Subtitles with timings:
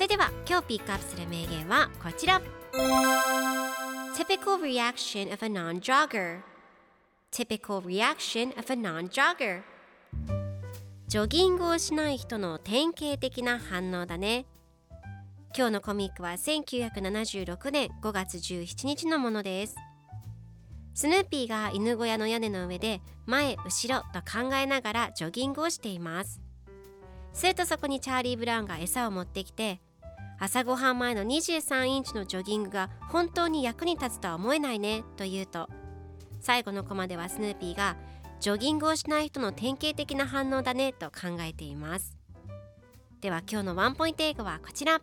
[0.00, 2.40] それでは今日ピックアップする名言はこちら。
[4.16, 6.40] Typical reaction of a non-jogger.
[7.30, 9.60] Typical reaction of a non-jogger.
[11.06, 14.46] ジョギングをしない人の典型的な反応だね。
[15.54, 19.76] 今日のコミックは1976年5月17日のものです。
[20.94, 26.40] スヌーピーが犬小屋の屋根の上で前後ろと考えながらジョギングをしています。
[27.34, 29.78] するとそこにチャーリー・ブラウンが餌を持ってきて
[30.42, 35.68] 朝ごはん前の23インチのジョギングが本当に役に立つとは思えないねと言うと。
[36.40, 37.98] 最後のコマではスヌーピーが
[38.40, 42.16] ジョギングをしない人の典型的な反応だねと考えています。
[43.20, 45.02] では今日のワンポイント英語はこちら。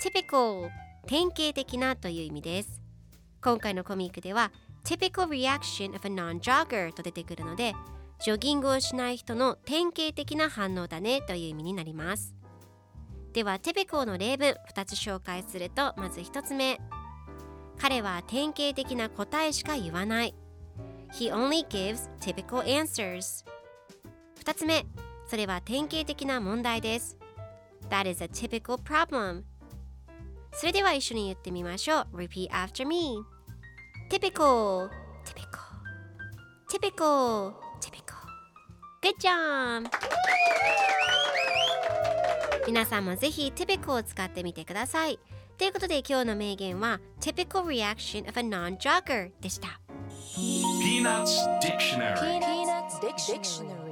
[0.00, 0.70] typical
[1.08, 2.80] 典型的なという意味です。
[3.42, 4.52] 今回のコミックでは
[4.84, 7.74] typical reaction of a non-jogger と出てくるので
[8.20, 12.38] ジョギングをしない人の典型的な反応だねという意味になります。
[13.38, 16.80] では typical の例文2つ紹介するとまず1つ目
[17.78, 20.34] 彼は典型的な答えしか言わない
[21.12, 23.44] He only gives typical answers
[24.44, 24.86] 2つ目
[25.28, 27.16] それは典型的な問題です
[27.90, 29.44] That is a typical problem
[30.50, 33.20] それでは一緒に言ってみましょう Repeat after me
[34.10, 34.90] Typical
[35.24, 35.62] Typical
[36.68, 38.16] Typical Typical
[39.00, 39.88] Good job
[42.68, 45.18] 皆さんもぜひ typical を使ってみてください。
[45.56, 49.80] ということで今日の名言は typical reaction of a non-jogger でした。
[50.36, 53.87] Peanuts Dictionary。